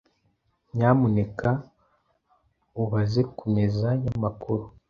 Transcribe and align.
Nyamuneka 0.75 1.49
ubaze 2.83 3.21
kumeza 3.37 3.89
yamakuru. 4.05 4.63